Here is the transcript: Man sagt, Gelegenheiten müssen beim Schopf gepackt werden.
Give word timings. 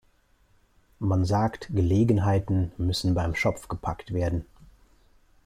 Man 0.97 1.25
sagt, 1.25 1.67
Gelegenheiten 1.75 2.71
müssen 2.79 3.13
beim 3.13 3.35
Schopf 3.35 3.67
gepackt 3.67 4.15
werden. 4.15 4.45